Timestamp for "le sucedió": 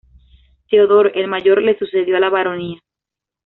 1.61-2.17